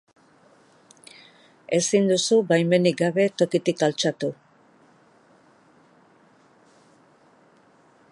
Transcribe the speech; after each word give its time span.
Ezin 1.77 2.07
duzu 2.11 2.39
baimenik 2.51 2.97
gabe 3.01 3.27
tokitik 3.41 3.85
altxatu. 3.89 4.31